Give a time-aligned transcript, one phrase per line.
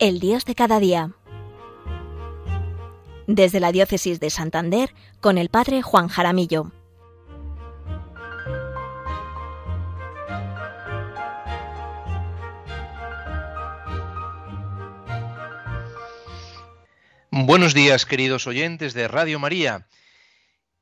[0.00, 1.10] El Dios de cada día.
[3.26, 6.72] Desde la Diócesis de Santander, con el Padre Juan Jaramillo.
[17.30, 19.86] Buenos días, queridos oyentes de Radio María,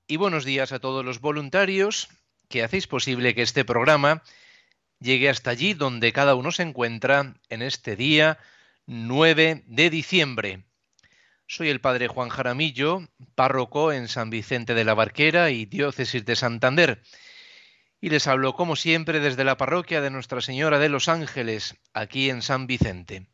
[0.06, 2.06] y buenos días a todos los voluntarios
[2.48, 4.22] que hacéis posible que este programa
[5.00, 8.38] llegue hasta allí donde cada uno se encuentra en este día
[8.90, 10.64] 9 de diciembre.
[11.46, 16.34] Soy el padre Juan Jaramillo, párroco en San Vicente de la Barquera y diócesis de
[16.34, 17.02] Santander.
[18.00, 22.30] Y les hablo como siempre desde la parroquia de Nuestra Señora de los Ángeles, aquí
[22.30, 23.26] en San Vicente.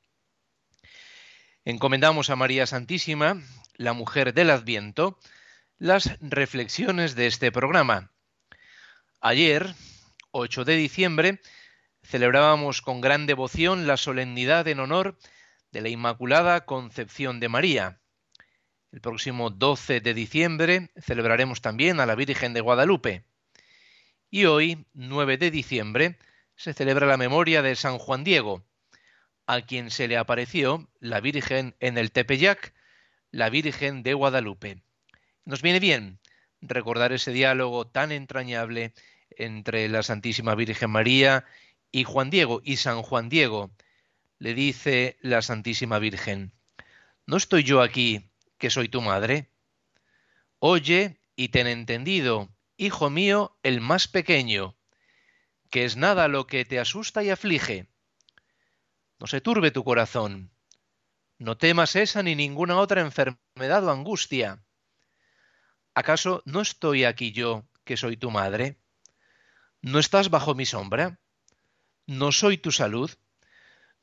[1.64, 3.40] Encomendamos a María Santísima,
[3.76, 5.20] la mujer del Adviento,
[5.78, 8.10] las reflexiones de este programa.
[9.20, 9.72] Ayer,
[10.32, 11.40] 8 de diciembre,
[12.02, 15.16] celebrábamos con gran devoción la solemnidad en honor
[15.74, 18.00] de la Inmaculada Concepción de María.
[18.92, 23.24] El próximo 12 de diciembre celebraremos también a la Virgen de Guadalupe.
[24.30, 26.16] Y hoy, 9 de diciembre,
[26.54, 28.64] se celebra la memoria de San Juan Diego,
[29.48, 32.72] a quien se le apareció la Virgen en el Tepeyac,
[33.32, 34.80] la Virgen de Guadalupe.
[35.44, 36.20] Nos viene bien
[36.60, 38.94] recordar ese diálogo tan entrañable
[39.30, 41.44] entre la Santísima Virgen María
[41.90, 43.72] y Juan Diego y San Juan Diego,
[44.38, 46.52] le dice la Santísima Virgen,
[47.26, 49.50] ¿no estoy yo aquí, que soy tu madre?
[50.58, 54.76] Oye y ten entendido, hijo mío, el más pequeño,
[55.70, 57.88] que es nada lo que te asusta y aflige.
[59.18, 60.54] No se turbe tu corazón,
[61.38, 64.64] no temas esa ni ninguna otra enfermedad o angustia.
[65.94, 68.78] ¿Acaso no estoy aquí yo, que soy tu madre?
[69.80, 71.20] ¿No estás bajo mi sombra?
[72.06, 73.10] ¿No soy tu salud?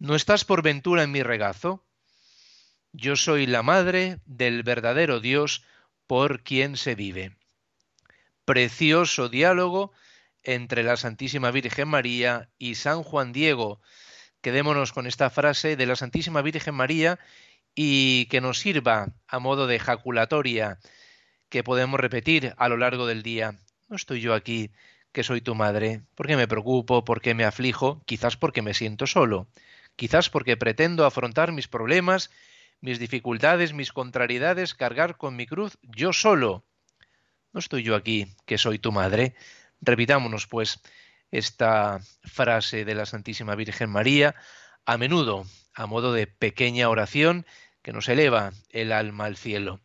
[0.02, 1.86] ¿No estás por ventura en mi regazo?
[2.92, 5.64] Yo soy la madre del verdadero Dios
[6.08, 7.36] por quien se vive.
[8.44, 9.92] Precioso diálogo
[10.42, 13.80] entre la Santísima Virgen María y San Juan Diego.
[14.42, 17.20] Quedémonos con esta frase de la Santísima Virgen María
[17.76, 20.80] y que nos sirva a modo de ejaculatoria
[21.50, 23.60] que podemos repetir a lo largo del día.
[23.88, 24.72] No estoy yo aquí,
[25.12, 29.48] que soy tu madre, porque me preocupo, porque me aflijo, quizás porque me siento solo
[29.96, 32.32] quizás porque pretendo afrontar mis problemas,
[32.80, 36.66] mis dificultades, mis contrariedades, cargar con mi cruz yo solo.
[37.54, 39.36] No estoy yo aquí, que soy tu madre.
[39.82, 40.82] Repitámonos, pues,
[41.32, 44.36] esta frase de la Santísima Virgen María
[44.86, 47.46] a menudo, a modo de pequeña oración
[47.82, 49.80] que nos eleva el alma al cielo.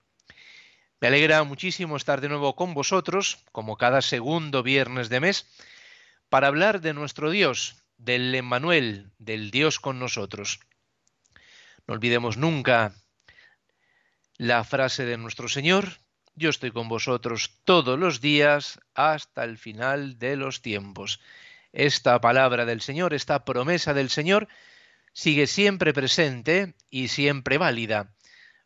[1.00, 5.46] Me alegra muchísimo estar de nuevo con vosotros, como cada segundo viernes de mes,
[6.28, 10.60] para hablar de nuestro Dios, del Emmanuel, del Dios con nosotros.
[11.86, 12.94] No olvidemos nunca
[14.36, 15.98] la frase de nuestro Señor,
[16.34, 21.20] yo estoy con vosotros todos los días hasta el final de los tiempos.
[21.72, 24.48] Esta palabra del Señor, esta promesa del Señor,
[25.14, 28.14] sigue siempre presente y siempre válida,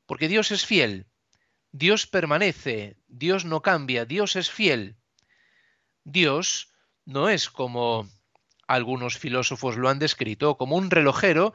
[0.07, 1.07] porque Dios es fiel,
[1.73, 4.97] Dios permanece, Dios no cambia, Dios es fiel.
[6.03, 6.73] Dios
[7.05, 8.09] no es como
[8.71, 11.55] algunos filósofos lo han descrito como un relojero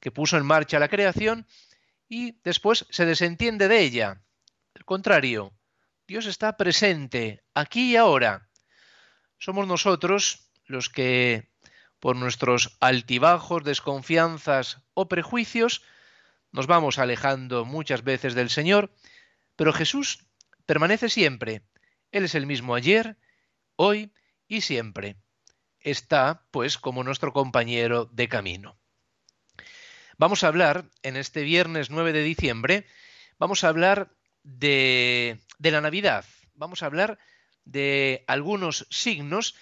[0.00, 1.46] que puso en marcha la creación
[2.08, 4.22] y después se desentiende de ella.
[4.74, 5.52] Al contrario,
[6.08, 8.48] Dios está presente aquí y ahora.
[9.38, 11.50] Somos nosotros los que,
[12.00, 15.82] por nuestros altibajos, desconfianzas o prejuicios,
[16.52, 18.94] nos vamos alejando muchas veces del Señor,
[19.56, 20.24] pero Jesús
[20.64, 21.66] permanece siempre.
[22.12, 23.18] Él es el mismo ayer,
[23.76, 24.10] hoy
[24.48, 25.16] y siempre
[25.86, 28.76] está pues como nuestro compañero de camino.
[30.18, 32.86] Vamos a hablar en este viernes 9 de diciembre,
[33.38, 34.10] vamos a hablar
[34.42, 36.24] de, la Navidad,
[36.54, 37.18] vamos a hablar
[37.64, 39.54] de algunos signos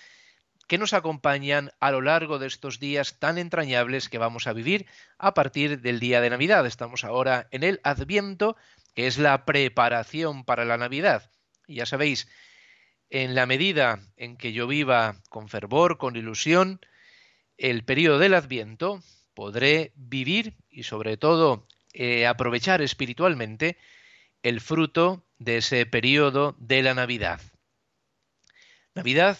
[0.67, 4.87] que nos acompañan a lo largo de estos días tan entrañables que vamos a vivir
[5.19, 6.65] a partir del día de Navidad.
[6.65, 8.57] Estamos ahora en el Adviento,
[8.95, 11.31] que es la preparación para la Navidad.
[11.67, 12.29] Y ya sabéis
[13.15, 16.81] en la medida en que yo viva con fervor, con ilusión,
[17.57, 23.79] el periodo del Adviento, podré vivir y sobre todo eh, aprovechar espiritualmente
[24.43, 27.41] el fruto de ese periodo de la Navidad.
[28.97, 29.39] Navidad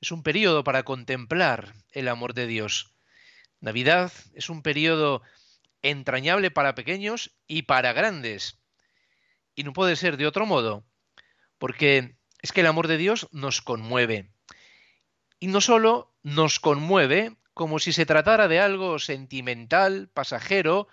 [0.00, 2.94] es un periodo para contemplar el amor de Dios.
[3.60, 5.22] Navidad es un periodo
[5.82, 8.60] entrañable para pequeños y para grandes.
[9.56, 10.84] Y no puede ser de otro modo,
[11.58, 14.30] porque es que el amor de Dios nos conmueve.
[15.40, 20.88] Y no solo nos conmueve como si se tratara de algo sentimental, pasajero,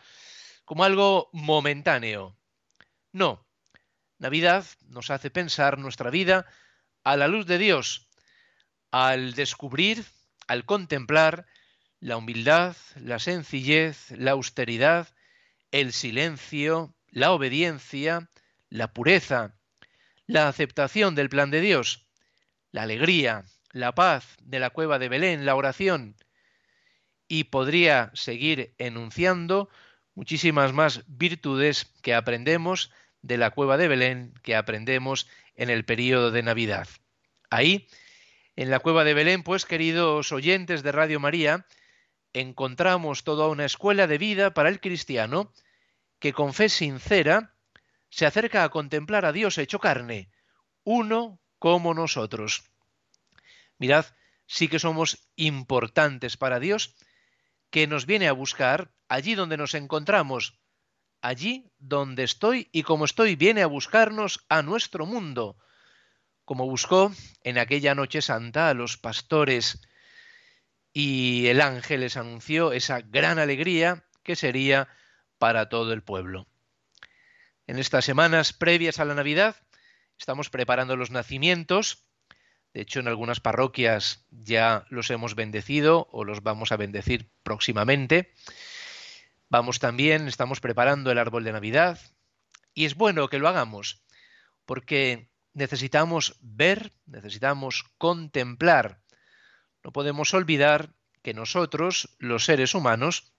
[0.66, 2.36] como algo momentáneo.
[3.12, 3.46] No,
[4.18, 6.48] Navidad nos hace pensar nuestra vida
[7.04, 8.08] a la luz de Dios,
[8.92, 10.06] al descubrir,
[10.48, 11.46] al contemplar
[12.00, 15.08] la humildad, la sencillez, la austeridad,
[15.72, 18.30] el silencio, la obediencia,
[18.70, 19.56] la pureza,
[20.28, 22.08] la aceptación del plan de Dios,
[22.72, 26.16] la alegría, la paz de la cueva de Belén, la oración,
[27.28, 29.70] y podría seguir enunciando
[30.14, 32.92] muchísimas más virtudes que aprendemos
[33.22, 36.88] de la cueva de Belén, que aprendemos en el período de Navidad.
[37.50, 37.88] Ahí,
[38.56, 41.66] en la cueva de Belén, pues, queridos oyentes de Radio María,
[42.34, 45.52] encontramos toda una escuela de vida para el cristiano
[46.20, 47.55] que con fe sincera
[48.10, 50.30] se acerca a contemplar a Dios hecho carne,
[50.84, 52.64] uno como nosotros.
[53.78, 54.06] Mirad,
[54.46, 56.96] sí que somos importantes para Dios,
[57.70, 60.60] que nos viene a buscar allí donde nos encontramos,
[61.22, 65.58] allí donde estoy y como estoy, viene a buscarnos a nuestro mundo,
[66.46, 67.12] como buscó
[67.42, 69.82] en aquella noche santa a los pastores
[70.94, 74.88] y el ángel les anunció esa gran alegría que sería
[75.38, 76.48] para todo el pueblo.
[77.68, 79.56] En estas semanas previas a la Navidad
[80.20, 82.06] estamos preparando los nacimientos.
[82.74, 88.34] De hecho, en algunas parroquias ya los hemos bendecido o los vamos a bendecir próximamente.
[89.50, 92.00] Vamos también, estamos preparando el árbol de Navidad.
[92.74, 94.04] Y es bueno que lo hagamos,
[94.66, 99.02] porque necesitamos ver, necesitamos contemplar.
[99.84, 103.34] No podemos olvidar que nosotros, los seres humanos,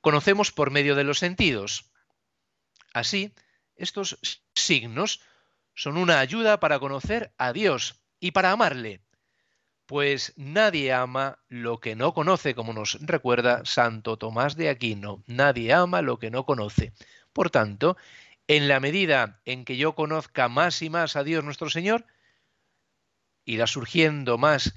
[0.00, 1.93] conocemos por medio de los sentidos.
[2.94, 3.34] Así,
[3.74, 4.18] estos
[4.54, 5.20] signos
[5.74, 9.02] son una ayuda para conocer a Dios y para amarle,
[9.84, 15.72] pues nadie ama lo que no conoce, como nos recuerda Santo Tomás de Aquino, nadie
[15.72, 16.92] ama lo que no conoce.
[17.32, 17.96] Por tanto,
[18.46, 22.06] en la medida en que yo conozca más y más a Dios nuestro Señor,
[23.44, 24.72] irá surgiendo más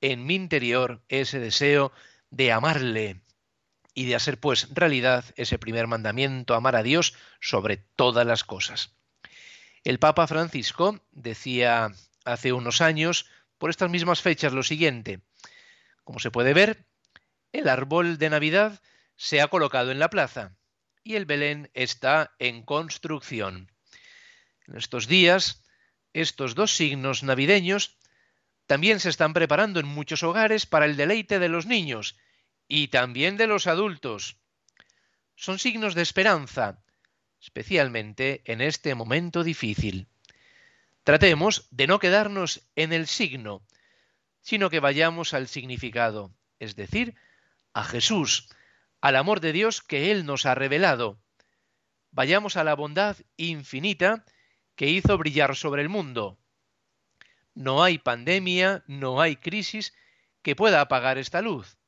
[0.00, 1.92] en mi interior ese deseo
[2.30, 3.20] de amarle,
[3.94, 8.92] y de hacer pues realidad ese primer mandamiento, amar a Dios sobre todas las cosas.
[9.84, 11.92] El Papa Francisco decía
[12.24, 13.26] hace unos años,
[13.58, 15.20] por estas mismas fechas, lo siguiente.
[16.04, 16.86] Como se puede ver,
[17.52, 18.80] el árbol de Navidad
[19.16, 20.56] se ha colocado en la plaza
[21.02, 23.72] y el Belén está en construcción.
[24.66, 25.64] En estos días,
[26.12, 27.98] estos dos signos navideños
[28.66, 32.16] también se están preparando en muchos hogares para el deleite de los niños
[32.70, 34.36] y también de los adultos.
[35.34, 36.78] Son signos de esperanza,
[37.42, 40.06] especialmente en este momento difícil.
[41.02, 43.66] Tratemos de no quedarnos en el signo,
[44.40, 47.16] sino que vayamos al significado, es decir,
[47.74, 48.48] a Jesús,
[49.00, 51.20] al amor de Dios que Él nos ha revelado.
[52.12, 54.24] Vayamos a la bondad infinita
[54.76, 56.38] que hizo brillar sobre el mundo.
[57.52, 59.92] No hay pandemia, no hay crisis
[60.42, 61.79] que pueda apagar esta luz.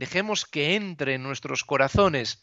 [0.00, 2.42] Dejemos que entre en nuestros corazones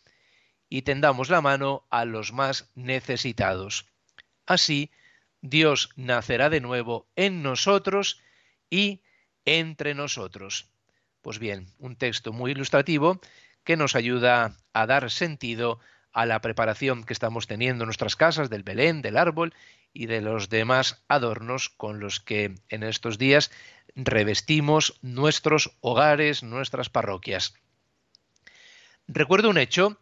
[0.70, 3.88] y tendamos la mano a los más necesitados.
[4.46, 4.92] Así,
[5.42, 8.22] Dios nacerá de nuevo en nosotros
[8.70, 9.02] y
[9.44, 10.70] entre nosotros.
[11.24, 13.20] Pues bien, un texto muy ilustrativo
[13.64, 15.80] que nos ayuda a dar sentido
[16.14, 19.56] a la preparación que estamos teniendo en nuestras casas del Belén, del árbol
[19.94, 23.50] y de los demás adornos con los que en estos días
[23.98, 27.56] revestimos nuestros hogares, nuestras parroquias.
[29.08, 30.00] Recuerdo un hecho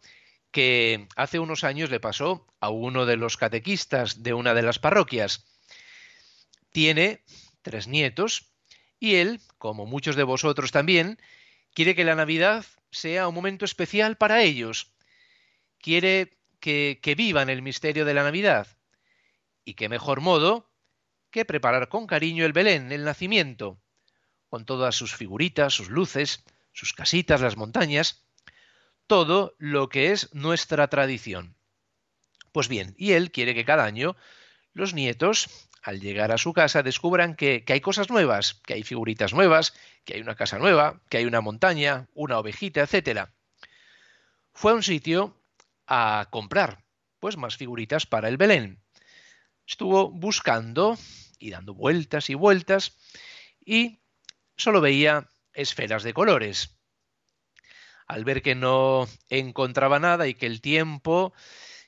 [0.50, 4.78] que hace unos años le pasó a uno de los catequistas de una de las
[4.78, 5.46] parroquias.
[6.72, 7.24] Tiene
[7.62, 8.52] tres nietos
[9.00, 11.18] y él, como muchos de vosotros también,
[11.72, 14.92] quiere que la Navidad sea un momento especial para ellos.
[15.78, 18.66] Quiere que, vivan el misterio de la Navidad.
[19.64, 20.70] Y qué mejor modo
[21.30, 23.80] que preparar con cariño el Belén, el nacimiento,
[24.56, 28.24] con todas sus figuritas, sus luces, sus casitas, las montañas,
[29.06, 31.54] todo lo que es nuestra tradición.
[32.52, 34.16] Pues bien, y él quiere que cada año
[34.72, 39.34] los nietos, al llegar a su casa, descubran que, hay cosas nuevas, que hay figuritas
[39.34, 39.74] nuevas,
[40.06, 43.28] que hay una casa nueva, que hay una montaña, una ovejita, etc.
[44.54, 45.36] Fue a un sitio
[45.86, 46.82] a comprar,
[47.20, 48.80] pues más figuritas para el Belén
[49.66, 50.96] estuvo buscando
[51.38, 52.96] y dando vueltas y vueltas
[53.62, 53.98] y
[54.56, 56.78] solo veía esferas de colores.
[58.06, 61.32] Al ver que no encontraba nada y que el tiempo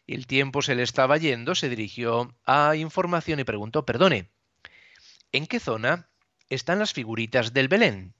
[0.08, 4.30] el tiempo se le estaba yendo, se dirigió a información y preguntó, perdone,
[5.32, 6.08] ¿en qué zona
[6.48, 8.14] están las figuritas del Belén?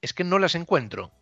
[0.00, 1.12] Es que no las encuentro.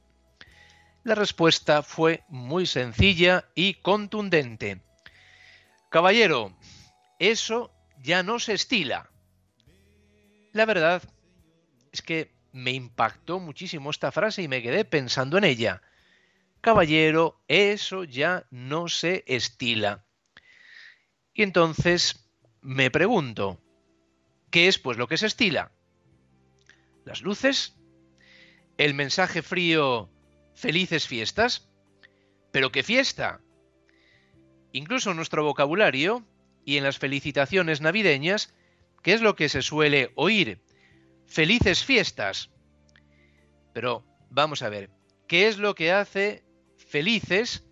[1.03, 4.81] La respuesta fue muy sencilla y contundente.
[5.89, 6.57] Caballero,
[7.19, 9.11] eso ya no se estila.
[10.53, 11.03] La verdad
[11.91, 15.83] es que me impactó muchísimo esta frase y me quedé pensando en ella.
[16.61, 20.05] Caballero, eso ya no se estila.
[21.35, 22.31] Y entonces
[22.61, 23.61] me pregunto,
[24.51, 25.73] ¿qué es pues lo que se estila?
[27.05, 27.75] ¿Las luces?
[28.79, 30.11] ¿El mensaje frío
[30.55, 31.69] felices fiestas?
[32.53, 33.41] ¿Pero qué fiesta?
[34.73, 36.25] Incluso en nuestro vocabulario
[36.65, 38.55] y en las felicitaciones navideñas,
[39.03, 40.61] ¿qué es lo que se suele oír?
[41.33, 42.51] Felices fiestas.
[43.73, 44.91] Pero vamos a ver,
[45.27, 46.45] ¿qué es lo que hace
[46.77, 47.65] felices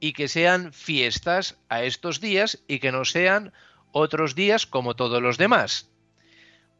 [0.00, 3.52] y que sean fiestas a estos días y que no sean
[3.92, 5.88] otros días como todos los demás?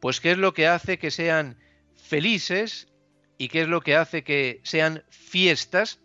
[0.01, 1.57] Pues ¿qué es lo que hace que sean
[1.95, 2.89] felices
[3.37, 6.01] y qué es lo que hace que sean fiestas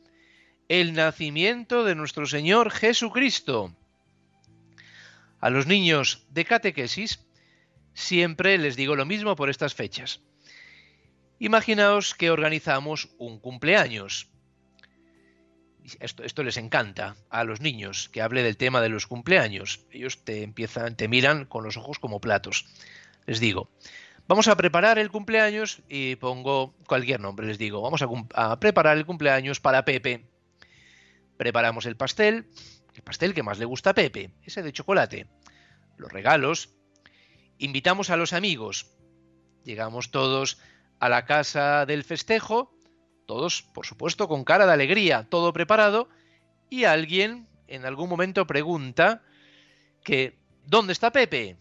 [0.68, 3.74] el nacimiento de nuestro Señor Jesucristo.
[5.40, 7.18] A los niños de catequesis
[7.94, 10.20] siempre les digo lo mismo por estas fechas.
[11.38, 14.28] Imaginaos que organizamos un cumpleaños.
[15.98, 19.80] Esto, les encanta a los niños, que hable del tema de los cumpleaños.
[19.90, 22.66] Ellos te empiezan, te miran con los ojos como platos.
[23.26, 23.68] Les digo,
[24.28, 28.02] Vamos a preparar el cumpleaños y pongo cualquier nombre, les digo, vamos
[28.34, 30.24] a, preparar el cumpleaños para Pepe.
[31.36, 32.46] Preparamos el pastel,
[32.94, 35.26] el pastel que más le gusta a Pepe, ese de chocolate,
[35.96, 36.70] los regalos,
[37.58, 38.86] invitamos a los amigos,
[39.64, 40.58] llegamos todos
[40.98, 42.74] a la casa del festejo,
[43.26, 46.08] todos, por supuesto, con cara de alegría, todo preparado,
[46.70, 49.22] y alguien en algún momento pregunta
[50.04, 51.56] que ¿dónde está Pepe?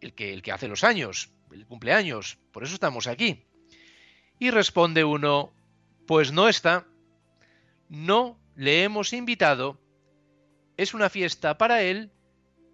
[0.00, 3.44] El que, el que hace los años el cumpleaños, por eso estamos aquí.
[4.38, 5.52] Y responde uno,
[6.06, 6.86] pues no está,
[7.88, 9.80] no le hemos invitado,
[10.76, 12.10] es una fiesta para él,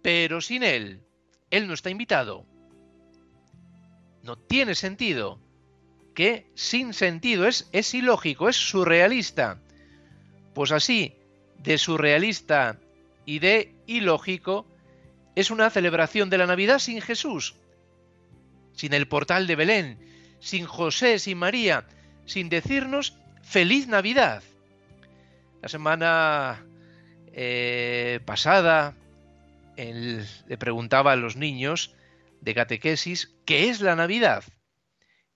[0.01, 1.05] pero sin él,
[1.51, 2.45] él no está invitado.
[4.23, 5.39] No tiene sentido.
[6.13, 9.59] Que sin sentido es, es ilógico, es surrealista.
[10.53, 11.15] Pues así,
[11.59, 12.79] de surrealista
[13.25, 14.65] y de ilógico,
[15.35, 17.55] es una celebración de la Navidad sin Jesús
[18.77, 19.99] sin el portal de Belén,
[20.39, 21.85] sin José, sin María,
[22.25, 24.43] sin decirnos feliz Navidad.
[25.61, 26.63] La semana
[27.33, 28.95] eh, pasada
[29.77, 31.95] le preguntaba a los niños
[32.41, 34.43] de catequesis qué es la Navidad.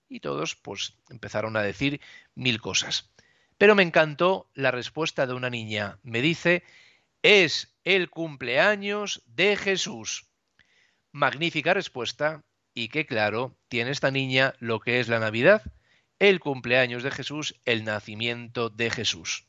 [0.08, 2.00] Y todos pues empezaron a decir
[2.34, 3.10] mil cosas.
[3.56, 5.98] Pero me encantó la respuesta de una niña.
[6.02, 6.64] Me dice,
[7.22, 10.26] es el cumpleaños de Jesús.
[11.12, 12.42] Magnífica respuesta
[12.74, 15.62] y que claro tiene esta niña lo que es la Navidad,
[16.18, 19.46] el cumpleaños de Jesús, el nacimiento de Jesús.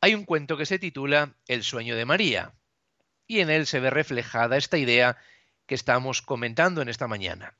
[0.00, 2.55] Hay un cuento que se titula El sueño de María,
[3.26, 5.16] y en él se ve reflejada esta idea
[5.66, 7.54] que estamos comentando en esta mañana.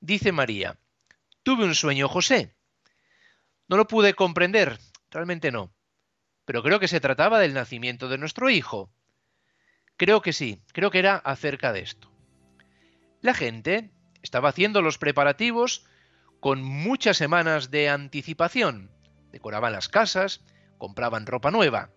[0.00, 0.78] Dice María,
[1.42, 2.54] tuve un sueño José.
[3.68, 4.78] No lo pude comprender,
[5.10, 5.72] realmente no,
[6.44, 8.90] pero creo que se trataba del nacimiento de nuestro hijo.
[9.96, 12.10] Creo que sí, creo que era acerca de esto.
[13.20, 13.90] La gente
[14.22, 15.84] estaba haciendo los preparativos
[16.40, 18.90] con muchas semanas de anticipación.
[19.32, 20.40] Decoraban las casas,
[20.78, 21.90] compraban ropa nueva.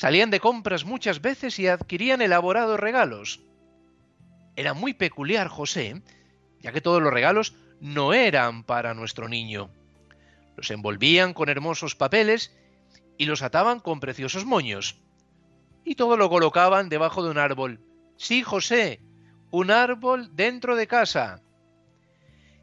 [0.00, 3.42] Salían de compras muchas veces y adquirían elaborados regalos.
[4.56, 6.00] Era muy peculiar José,
[6.58, 9.70] ya que todos los regalos no eran para nuestro niño.
[10.56, 12.56] Los envolvían con hermosos papeles
[13.18, 15.02] y los ataban con preciosos moños.
[15.84, 17.84] Y todo lo colocaban debajo de un árbol.
[18.16, 19.02] Sí, José,
[19.50, 21.42] un árbol dentro de casa.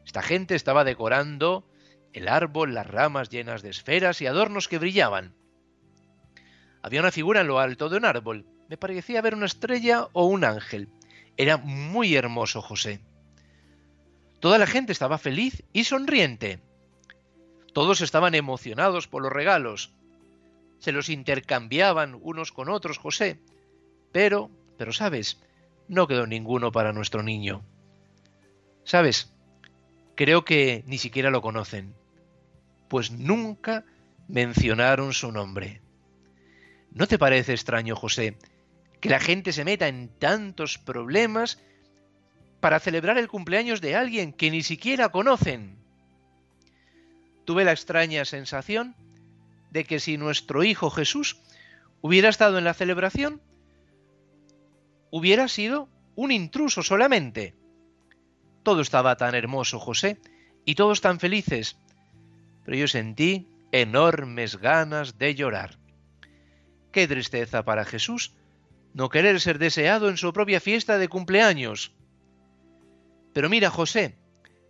[0.04, 1.70] Esta gente estaba decorando
[2.12, 5.37] el árbol, las ramas llenas de esferas y adornos que brillaban.
[6.82, 8.46] Había una figura en lo alto de un árbol.
[8.68, 10.88] Me parecía ver una estrella o un ángel.
[11.36, 13.00] Era muy hermoso José.
[14.40, 16.60] Toda la gente estaba feliz y sonriente.
[17.72, 19.92] Todos estaban emocionados por los regalos.
[20.78, 23.40] Se los intercambiaban unos con otros José.
[24.12, 25.40] Pero, pero sabes,
[25.88, 27.62] no quedó ninguno para nuestro niño.
[28.84, 29.32] ¿Sabes?
[30.14, 31.94] Creo que ni siquiera lo conocen,
[32.88, 33.84] pues nunca
[34.28, 35.80] mencionaron su nombre.
[36.90, 38.36] ¿No te parece extraño, José,
[39.00, 41.58] que la gente se meta en tantos problemas
[42.60, 45.76] para celebrar el cumpleaños de alguien que ni siquiera conocen?
[47.44, 48.94] Tuve la extraña sensación
[49.70, 51.38] de que si nuestro Hijo Jesús
[52.00, 53.40] hubiera estado en la celebración,
[55.10, 57.54] hubiera sido un intruso solamente.
[58.62, 60.18] Todo estaba tan hermoso, José,
[60.64, 61.76] y todos tan felices.
[62.64, 65.78] Pero yo sentí enormes ganas de llorar.
[66.92, 68.32] Qué tristeza para Jesús
[68.94, 71.92] no querer ser deseado en su propia fiesta de cumpleaños.
[73.32, 74.16] Pero mira, José,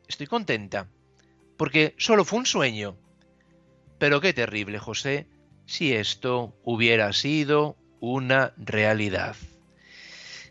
[0.09, 0.89] estoy contenta,
[1.57, 2.97] porque solo fue un sueño.
[3.99, 5.27] Pero qué terrible, José,
[5.67, 9.37] si esto hubiera sido una realidad.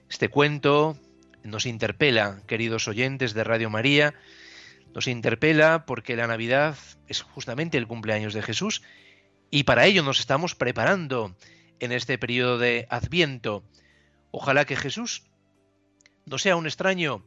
[0.09, 0.97] Este cuento
[1.43, 4.13] nos interpela, queridos oyentes de Radio María,
[4.93, 6.75] nos interpela porque la Navidad
[7.07, 8.81] es justamente el cumpleaños de Jesús
[9.49, 11.35] y para ello nos estamos preparando
[11.79, 13.63] en este periodo de Adviento.
[14.31, 15.23] Ojalá que Jesús
[16.25, 17.25] no sea un extraño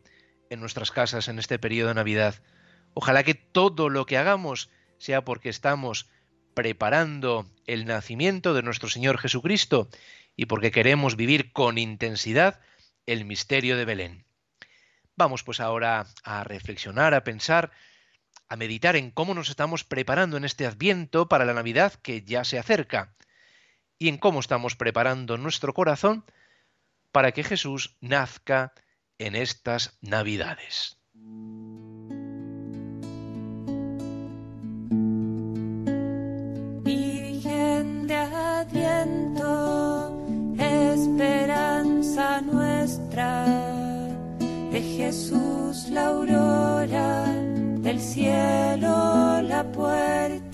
[0.50, 2.34] en nuestras casas en este periodo de Navidad.
[2.94, 6.08] Ojalá que todo lo que hagamos sea porque estamos
[6.54, 9.88] preparando el nacimiento de nuestro Señor Jesucristo
[10.36, 12.60] y porque queremos vivir con intensidad
[13.06, 14.24] el misterio de Belén.
[15.16, 17.70] Vamos pues ahora a reflexionar, a pensar,
[18.48, 22.44] a meditar en cómo nos estamos preparando en este adviento para la Navidad que ya
[22.44, 23.14] se acerca
[24.00, 26.24] y en cómo estamos preparando nuestro corazón
[27.12, 28.72] para que Jesús nazca
[29.18, 30.96] en estas Navidades.
[36.82, 39.44] Virgen de Adviento,
[40.58, 43.44] esperanza nuestra,
[44.72, 47.26] de Jesús la aurora,
[47.82, 50.49] del cielo la puerta,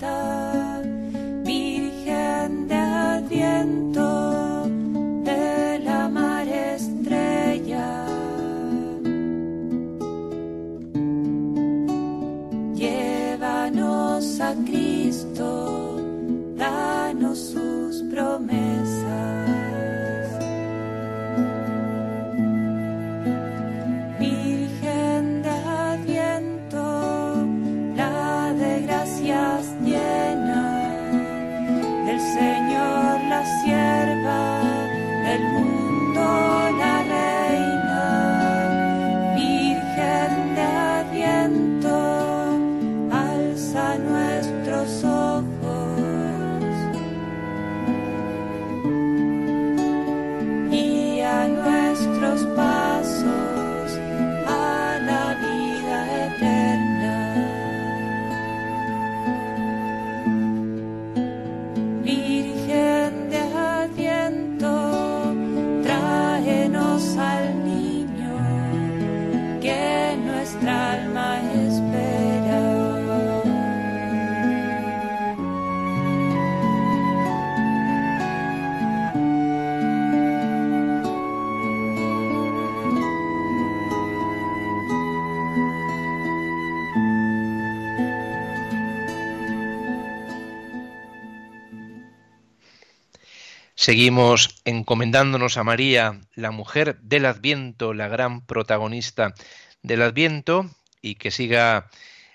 [93.87, 99.33] Seguimos encomendándonos a María, la mujer del Adviento, la gran protagonista
[99.81, 100.69] del Adviento,
[101.01, 101.89] y que siga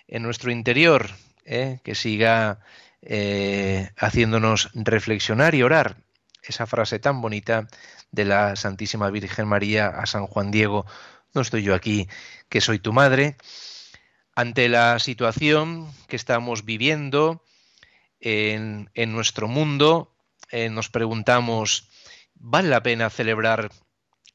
[0.09, 1.11] en nuestro interior,
[1.45, 1.81] ¿eh?
[1.85, 2.61] que siga
[3.03, 5.99] eh, haciéndonos reflexionar y orar.
[6.43, 7.69] Esa frase tan bonita
[8.13, 10.87] de la Santísima Virgen María a San Juan Diego,
[11.35, 12.09] no estoy yo aquí,
[12.49, 13.37] que soy tu madre,
[14.35, 17.45] ante la situación que estamos viviendo
[18.21, 20.12] en, en nuestro mundo,
[20.53, 21.89] eh, nos preguntamos,
[22.35, 23.71] ¿vale la pena celebrar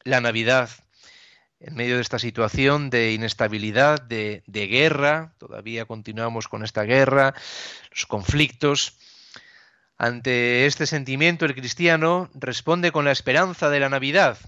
[0.03, 0.69] la Navidad
[1.59, 5.35] en medio de esta situación de inestabilidad, de, de, guerra?
[5.37, 7.35] Todavía continuamos con esta guerra,
[7.91, 8.97] los conflictos.
[9.95, 14.39] Ante este sentimiento, el cristiano responde con la esperanza de la Navidad.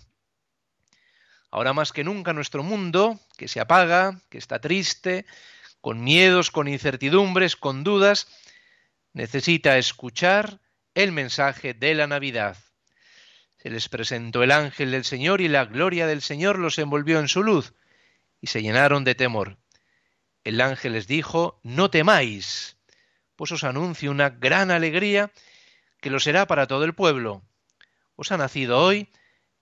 [1.51, 5.27] Ahora más que nunca nuestro mundo, que se apaga, que está triste,
[5.81, 8.27] con miedos, con incertidumbres, con dudas,
[9.13, 10.59] necesita escuchar
[10.93, 12.57] el mensaje de la Navidad.
[13.57, 17.27] Se les presentó el ángel del Señor y la gloria del Señor los envolvió en
[17.27, 17.73] su luz
[18.41, 19.57] y se llenaron de temor.
[20.43, 22.77] El ángel les dijo, no temáis,
[23.35, 25.31] pues os anuncio una gran alegría
[25.99, 27.43] que lo será para todo el pueblo.
[28.15, 29.09] Os ha nacido hoy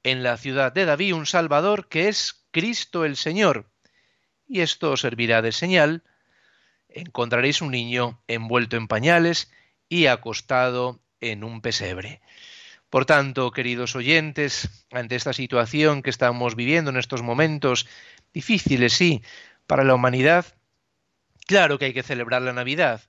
[0.04, 3.70] en la ciudad de David un Salvador que es Cristo el Señor.
[4.48, 6.04] Y esto os servirá de señal.
[6.88, 9.52] Encontraréis un niño envuelto en pañales
[9.90, 12.21] y acostado en un pesebre.
[12.89, 17.88] Por tanto, queridos oyentes, ante esta situación que estamos viviendo en estos momentos
[18.34, 19.21] difíciles, sí,
[19.65, 20.45] para la humanidad,
[21.45, 23.01] claro que hay que celebrar la Navidad.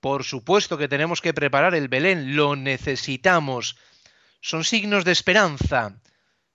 [0.00, 3.76] Por supuesto que tenemos que preparar el Belén, lo necesitamos.
[4.40, 6.00] Son signos de esperanza,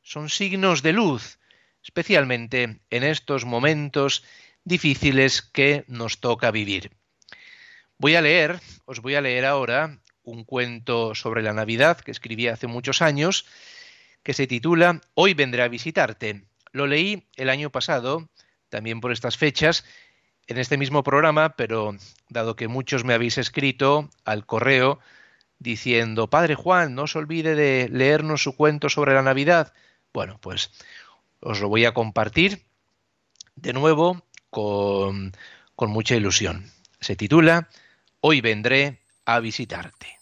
[0.02, 1.40] son signos de luz,
[1.82, 4.26] especialmente en estos momentos
[4.66, 6.92] difíciles que nos toca vivir.
[7.98, 12.48] Voy a leer, os voy a leer ahora un cuento sobre la Navidad que escribí
[12.48, 13.46] hace muchos años,
[14.24, 16.44] que se titula Hoy vendré a visitarte.
[16.74, 18.30] Lo leí el año pasado,
[18.70, 19.86] también por estas fechas,
[20.48, 21.96] en este mismo programa, pero
[22.30, 25.00] dado que muchos me habéis escrito al correo
[25.60, 29.74] diciendo, Padre Juan, no se olvide de leernos su cuento sobre la Navidad,
[30.14, 30.72] bueno, pues
[31.40, 32.66] os lo voy a compartir
[33.56, 35.32] de nuevo con,
[35.76, 36.70] con mucha ilusión.
[37.00, 37.70] Se titula
[38.20, 40.17] Hoy vendré a visitarte.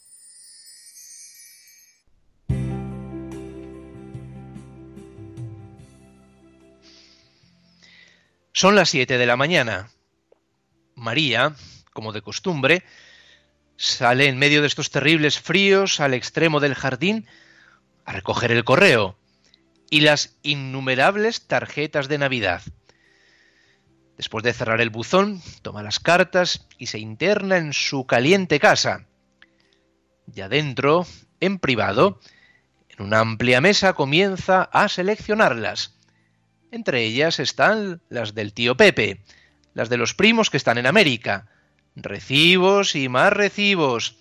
[8.57, 9.89] Son las siete de la mañana.
[10.95, 11.57] María,
[11.91, 12.83] como de costumbre,
[13.75, 17.27] sale en medio de estos terribles fríos al extremo del jardín
[18.05, 19.17] a recoger el correo
[19.89, 22.61] y las innumerables tarjetas de Navidad.
[24.15, 29.05] Después de cerrar el buzón, toma las cartas y se interna en su caliente casa.
[30.33, 31.05] Y adentro,
[31.41, 32.21] en privado,
[32.87, 35.94] en una amplia mesa comienza a seleccionarlas.
[36.71, 39.21] Entre ellas están las del tío Pepe,
[39.73, 41.47] las de los primos que están en América,
[41.95, 44.17] recibos y más recibos,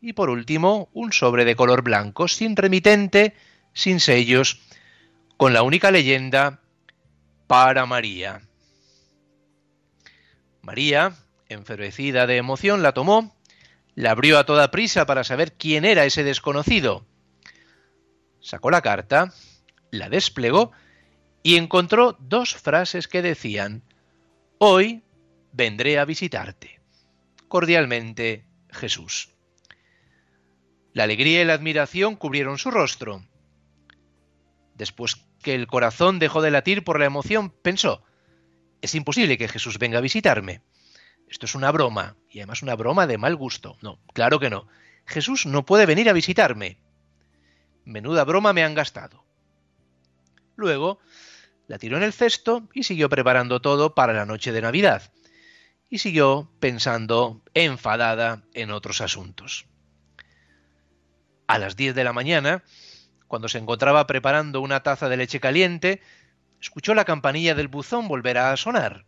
[0.00, 3.34] y por último un sobre de color blanco, sin remitente,
[3.72, 4.60] sin sellos,
[5.36, 6.60] con la única leyenda
[7.46, 8.42] para María.
[10.62, 11.14] María,
[11.48, 13.34] enfervecida de emoción, la tomó,
[13.94, 17.06] la abrió a toda prisa para saber quién era ese desconocido.
[18.40, 19.32] Sacó la carta,
[19.90, 20.72] la desplegó
[21.48, 23.82] y encontró dos frases que decían
[24.58, 25.02] Hoy
[25.50, 26.78] vendré a visitarte.
[27.48, 29.30] Cordialmente, Jesús.
[30.92, 33.24] La alegría y la admiración cubrieron su rostro.
[34.74, 38.02] Después que el corazón dejó de latir por la emoción, pensó,
[38.82, 40.60] es imposible que Jesús venga a visitarme.
[41.30, 43.78] Esto es una broma, y además una broma de mal gusto.
[43.80, 44.68] No, claro que no.
[45.06, 46.76] Jesús no puede venir a visitarme.
[47.86, 49.24] Menuda broma me han gastado.
[50.58, 50.98] Luego
[51.68, 55.12] la tiró en el cesto y siguió preparando todo para la noche de Navidad.
[55.90, 59.66] Y siguió pensando enfadada en otros asuntos.
[61.46, 62.64] A las diez de la mañana,
[63.26, 66.00] cuando se encontraba preparando una taza de leche caliente,
[66.60, 69.06] escuchó la campanilla del buzón volver a sonar.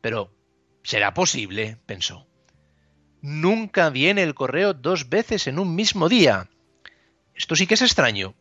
[0.00, 0.34] Pero,
[0.82, 1.78] ¿será posible?
[1.86, 2.26] pensó.
[3.20, 6.48] Nunca viene el correo dos veces en un mismo día.
[7.34, 8.34] Esto sí que es extraño.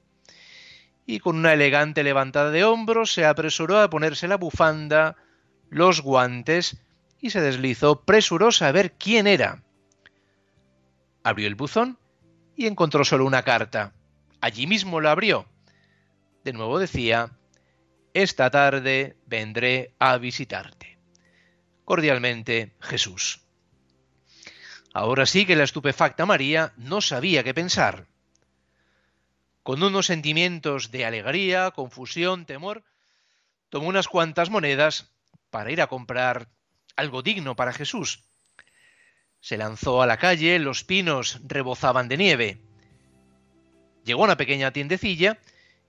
[1.12, 5.18] Y con una elegante levantada de hombros se apresuró a ponerse la bufanda,
[5.70, 6.78] los guantes
[7.20, 9.62] y se deslizó presurosa a ver quién era.
[11.22, 12.00] Abrió el buzón
[12.56, 13.92] y encontró solo una carta.
[14.40, 15.48] Allí mismo la abrió.
[16.46, 17.38] De nuevo decía
[18.14, 20.98] esta tarde vendré a visitarte.
[21.84, 23.42] Cordialmente, Jesús.
[24.94, 28.08] Ahora sí que la estupefacta María no sabía qué pensar.
[29.64, 32.84] Con unos sentimientos de alegría, confusión, temor,
[33.70, 35.12] tomó unas cuantas monedas
[35.52, 36.50] para ir a comprar
[36.96, 38.24] algo digno para Jesús.
[39.40, 42.62] Se lanzó a la calle, los pinos rebozaban de nieve.
[44.04, 45.40] Llegó a una pequeña tiendecilla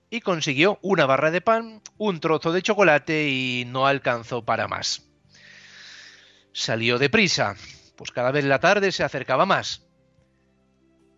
[0.09, 5.07] y consiguió una barra de pan, un trozo de chocolate y no alcanzó para más.
[6.51, 7.55] Salió deprisa,
[7.95, 9.87] pues cada vez la tarde se acercaba más.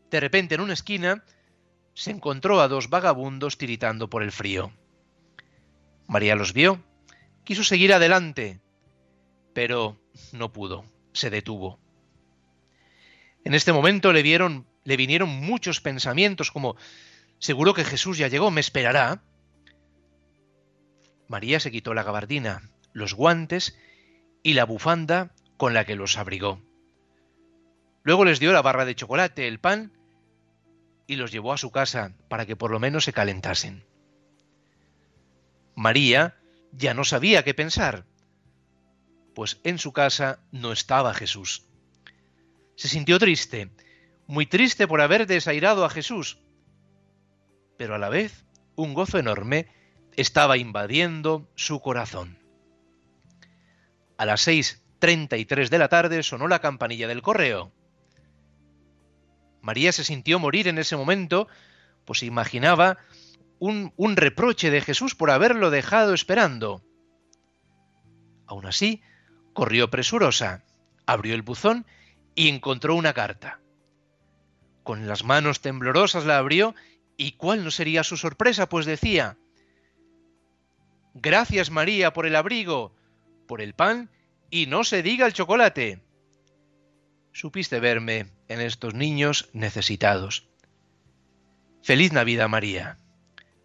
[0.09, 1.25] De repente en una esquina
[1.95, 4.71] se encontró a dos vagabundos tiritando por el frío.
[6.07, 6.83] María los vio,
[7.43, 8.61] quiso seguir adelante,
[9.53, 9.99] pero
[10.31, 11.79] no pudo, se detuvo.
[13.43, 16.75] En este momento le vieron, le vinieron muchos pensamientos como
[17.39, 19.21] Seguro que Jesús ya llegó, me esperará.
[21.27, 23.77] María se quitó la gabardina, los guantes
[24.43, 26.61] y la bufanda con la que los abrigó.
[28.03, 29.91] Luego les dio la barra de chocolate, el pan
[31.07, 33.83] y los llevó a su casa para que por lo menos se calentasen.
[35.75, 36.37] María
[36.71, 38.05] ya no sabía qué pensar,
[39.33, 41.65] pues en su casa no estaba Jesús.
[42.75, 43.69] Se sintió triste,
[44.27, 46.39] muy triste por haber desairado a Jesús,
[47.77, 49.67] pero a la vez un gozo enorme
[50.15, 52.39] estaba invadiendo su corazón.
[54.17, 57.71] A las seis treinta y tres de la tarde sonó la campanilla del correo.
[59.65, 61.47] María se sintió morir en ese momento,
[62.05, 62.99] pues imaginaba
[63.57, 66.83] un, un reproche de Jesús por haberlo dejado esperando.
[68.45, 69.01] Aún así,
[69.53, 70.63] corrió presurosa,
[71.07, 71.87] abrió el buzón
[72.35, 73.59] y encontró una carta.
[74.83, 76.75] Con las manos temblorosas la abrió
[77.17, 78.69] ¿Y cuál no sería su sorpresa?
[78.69, 79.35] Pues decía,
[81.15, 82.93] Gracias María por el abrigo,
[83.47, 84.11] por el pan
[84.51, 86.03] y no se diga el chocolate.
[87.31, 90.47] supiste verme en estos niños necesitados.
[91.81, 92.97] Feliz Navidad María.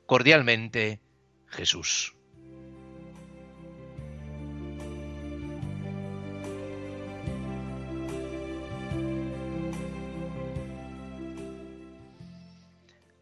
[0.07, 1.01] Cordialmente,
[1.47, 2.15] Jesús.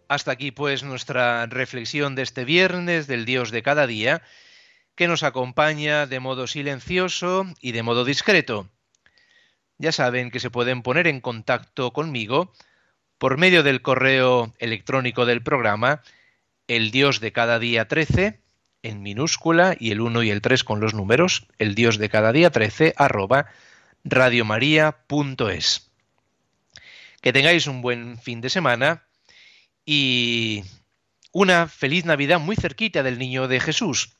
[0.09, 4.23] Hasta aquí pues nuestra reflexión de este viernes del Dios de cada día,
[4.94, 8.71] que nos acompaña de modo silencioso y de modo discreto.
[9.79, 12.53] Ya saben que se pueden poner en contacto conmigo
[13.19, 16.03] por medio del correo electrónico del programa,
[16.67, 18.41] el Dios de cada día 13,
[18.83, 22.33] en minúscula, y el 1 y el 3 con los números, el Dios de cada
[22.33, 23.47] día 13, arroba
[24.05, 25.91] radiomaria.es.
[27.21, 29.05] Que tengáis un buen fin de semana
[29.85, 30.64] y
[31.33, 34.17] una feliz Navidad muy cerquita del niño de Jesús.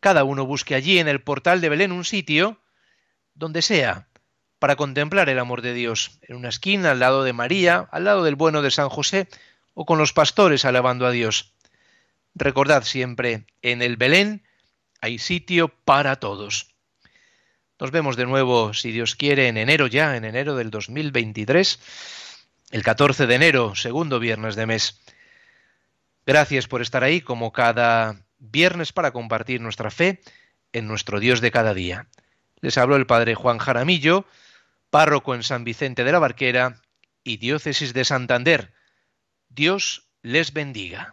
[0.00, 2.60] Cada uno busque allí en el portal de Belén un sitio,
[3.34, 4.05] donde sea,
[4.58, 8.24] para contemplar el amor de Dios, en una esquina, al lado de María, al lado
[8.24, 9.28] del bueno de San José,
[9.74, 11.52] o con los pastores alabando a Dios.
[12.34, 14.42] Recordad siempre, en el Belén
[15.00, 16.74] hay sitio para todos.
[17.78, 21.78] Nos vemos de nuevo, si Dios quiere, en enero ya, en enero del 2023
[22.70, 25.00] el 14 de enero, segundo viernes de mes.
[26.26, 30.20] Gracias por estar ahí como cada viernes para compartir nuestra fe
[30.72, 32.08] en nuestro Dios de cada día.
[32.60, 34.26] Les habló el Padre Juan Jaramillo,
[34.96, 36.80] párroco en San Vicente de la Barquera
[37.22, 38.72] y diócesis de Santander.
[39.50, 41.12] Dios les bendiga.